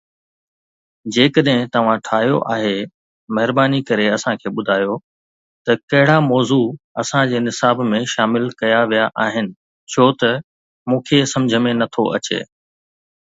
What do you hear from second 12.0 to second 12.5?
اچي؟